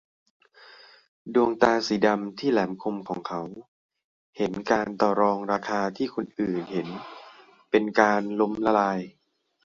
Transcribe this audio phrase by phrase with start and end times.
[1.33, 3.41] ดวงตาสีดำที่แหลมคมของเขา
[4.37, 6.87] เห็นการต่อรองราคาที่คนอื่นเห็น
[7.69, 8.99] เป็นการล้มละลาย